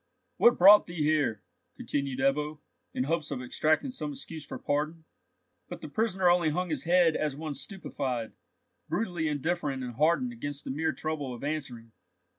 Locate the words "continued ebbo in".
1.77-3.03